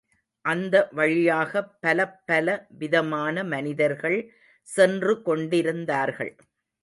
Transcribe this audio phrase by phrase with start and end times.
[0.45, 4.19] அந்த வழியாகப் பலப்பல விதமான மனிதர்கள்
[4.67, 6.33] சென்று கொண்டிருந்தார்கள்.